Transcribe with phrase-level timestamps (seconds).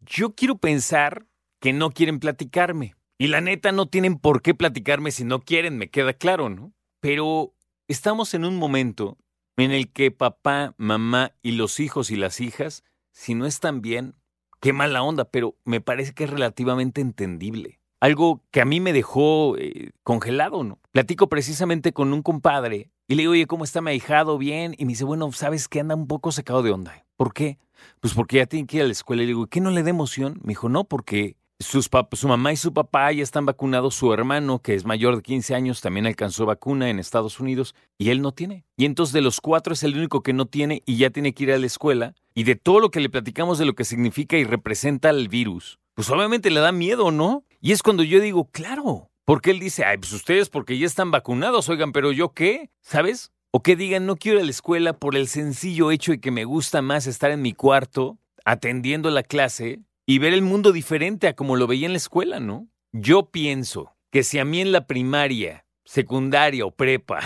[0.00, 1.26] Yo quiero pensar
[1.60, 2.96] que no quieren platicarme.
[3.18, 6.72] Y la neta no tienen por qué platicarme si no quieren, me queda claro, ¿no?
[7.00, 7.54] Pero
[7.86, 9.16] estamos en un momento
[9.56, 14.14] en el que papá, mamá y los hijos y las hijas, si no están bien,
[14.60, 17.80] qué mala onda, pero me parece que es relativamente entendible.
[18.00, 20.80] Algo que a mí me dejó eh, congelado, ¿no?
[20.98, 24.36] Platico precisamente con un compadre y le digo, oye, ¿cómo está mi ahijado?
[24.36, 24.74] Bien.
[24.76, 27.06] Y me dice, bueno, ¿sabes que anda un poco secado de onda?
[27.16, 27.56] ¿Por qué?
[28.00, 29.22] Pues porque ya tiene que ir a la escuela.
[29.22, 30.40] Y le digo, ¿qué no le da emoción?
[30.42, 33.94] Me dijo, no, porque sus su mamá y su papá ya están vacunados.
[33.94, 38.10] Su hermano, que es mayor de 15 años, también alcanzó vacuna en Estados Unidos y
[38.10, 38.64] él no tiene.
[38.76, 41.44] Y entonces de los cuatro es el único que no tiene y ya tiene que
[41.44, 42.16] ir a la escuela.
[42.34, 45.78] Y de todo lo que le platicamos de lo que significa y representa el virus,
[45.94, 47.44] pues obviamente le da miedo, ¿no?
[47.60, 51.10] Y es cuando yo digo, claro, porque él dice, ay, pues ustedes porque ya están
[51.10, 53.30] vacunados, oigan, pero yo qué, ¿sabes?
[53.50, 56.30] O que digan, no quiero ir a la escuela por el sencillo hecho de que
[56.30, 61.28] me gusta más estar en mi cuarto, atendiendo la clase y ver el mundo diferente
[61.28, 62.70] a como lo veía en la escuela, ¿no?
[62.92, 67.20] Yo pienso que si a mí en la primaria, secundaria o prepa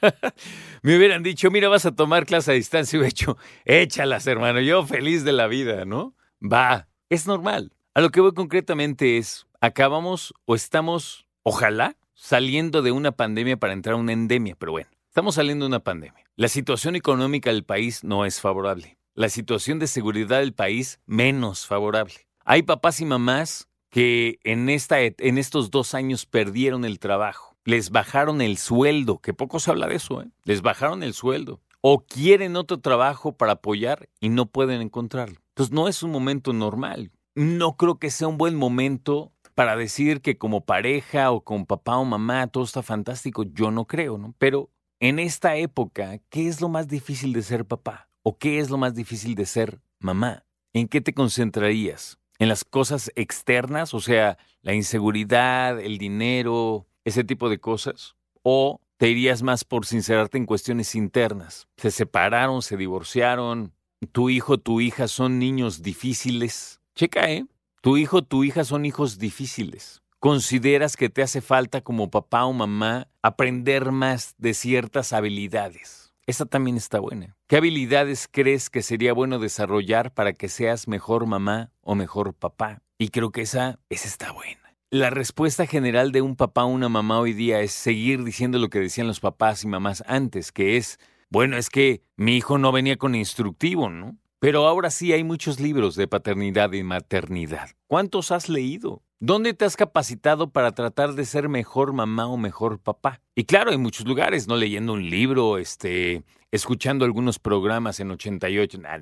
[0.82, 4.86] me hubieran dicho, mira, vas a tomar clase a distancia, he hecho, échalas, hermano, yo
[4.86, 6.14] feliz de la vida, ¿no?
[6.40, 7.72] Va, es normal.
[7.92, 13.74] A lo que voy concretamente es, acabamos o estamos Ojalá saliendo de una pandemia para
[13.74, 16.24] entrar a una endemia, pero bueno, estamos saliendo de una pandemia.
[16.36, 18.96] La situación económica del país no es favorable.
[19.14, 22.14] La situación de seguridad del país menos favorable.
[22.46, 27.56] Hay papás y mamás que en, esta, en estos dos años perdieron el trabajo.
[27.66, 30.30] Les bajaron el sueldo, que poco se habla de eso, ¿eh?
[30.44, 31.60] Les bajaron el sueldo.
[31.82, 35.36] O quieren otro trabajo para apoyar y no pueden encontrarlo.
[35.50, 37.10] Entonces no es un momento normal.
[37.34, 41.96] No creo que sea un buen momento para decir que como pareja o con papá
[41.96, 44.34] o mamá todo está fantástico, yo no creo, ¿no?
[44.38, 44.70] Pero
[45.00, 48.08] en esta época, ¿qué es lo más difícil de ser papá?
[48.22, 50.44] ¿O qué es lo más difícil de ser mamá?
[50.72, 52.18] ¿En qué te concentrarías?
[52.38, 53.94] ¿En las cosas externas?
[53.94, 58.16] O sea, la inseguridad, el dinero, ese tipo de cosas.
[58.42, 61.68] ¿O te irías más por sincerarte en cuestiones internas?
[61.76, 63.72] ¿Se separaron, se divorciaron?
[64.12, 66.80] ¿Tu hijo, tu hija son niños difíciles?
[66.94, 67.46] Checa, ¿eh?
[67.84, 70.00] Tu hijo, tu hija son hijos difíciles.
[70.18, 76.14] ¿Consideras que te hace falta como papá o mamá aprender más de ciertas habilidades?
[76.24, 77.36] Esa también está buena.
[77.46, 82.80] ¿Qué habilidades crees que sería bueno desarrollar para que seas mejor mamá o mejor papá?
[82.96, 84.74] Y creo que esa, esa está buena.
[84.88, 88.70] La respuesta general de un papá o una mamá hoy día es seguir diciendo lo
[88.70, 92.72] que decían los papás y mamás antes, que es, bueno, es que mi hijo no
[92.72, 94.16] venía con instructivo, ¿no?
[94.44, 97.70] Pero ahora sí hay muchos libros de paternidad y maternidad.
[97.86, 99.00] ¿Cuántos has leído?
[99.18, 103.22] ¿Dónde te has capacitado para tratar de ser mejor mamá o mejor papá?
[103.34, 108.80] Y claro, en muchos lugares, no leyendo un libro, este, escuchando algunos programas en 88,
[108.82, 108.98] nada,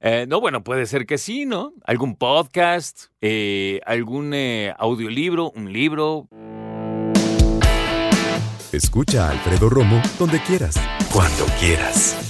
[0.00, 1.74] eh, no, bueno, puede ser que sí, ¿no?
[1.84, 6.26] Algún podcast, eh, algún eh, audiolibro, un libro.
[8.72, 10.80] Escucha a Alfredo Romo donde quieras.
[11.12, 12.29] Cuando quieras.